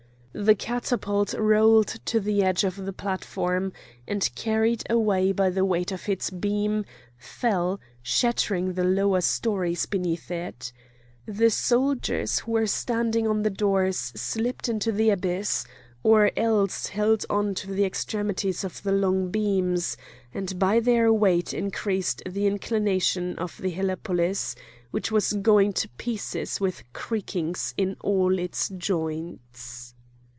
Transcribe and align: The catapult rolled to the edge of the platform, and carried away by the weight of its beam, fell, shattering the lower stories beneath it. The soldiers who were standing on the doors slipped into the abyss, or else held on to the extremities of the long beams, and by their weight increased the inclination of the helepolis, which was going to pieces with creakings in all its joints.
The 0.33 0.55
catapult 0.55 1.33
rolled 1.33 1.87
to 2.05 2.21
the 2.21 2.41
edge 2.41 2.63
of 2.63 2.77
the 2.85 2.93
platform, 2.93 3.73
and 4.07 4.29
carried 4.33 4.81
away 4.89 5.33
by 5.33 5.49
the 5.49 5.65
weight 5.65 5.91
of 5.91 6.07
its 6.07 6.29
beam, 6.29 6.85
fell, 7.17 7.81
shattering 8.01 8.71
the 8.71 8.85
lower 8.85 9.19
stories 9.19 9.85
beneath 9.85 10.31
it. 10.31 10.71
The 11.25 11.49
soldiers 11.49 12.39
who 12.39 12.53
were 12.53 12.65
standing 12.65 13.27
on 13.27 13.41
the 13.43 13.49
doors 13.49 13.97
slipped 13.97 14.69
into 14.69 14.93
the 14.93 15.09
abyss, 15.09 15.65
or 16.01 16.31
else 16.37 16.87
held 16.87 17.25
on 17.29 17.53
to 17.55 17.73
the 17.73 17.83
extremities 17.83 18.63
of 18.63 18.81
the 18.83 18.93
long 18.93 19.31
beams, 19.31 19.97
and 20.33 20.57
by 20.57 20.79
their 20.79 21.11
weight 21.11 21.53
increased 21.53 22.23
the 22.25 22.47
inclination 22.47 23.35
of 23.37 23.57
the 23.57 23.71
helepolis, 23.71 24.55
which 24.91 25.11
was 25.11 25.33
going 25.33 25.73
to 25.73 25.89
pieces 25.97 26.61
with 26.61 26.83
creakings 26.93 27.73
in 27.75 27.97
all 27.99 28.39
its 28.39 28.69
joints. 28.69 29.89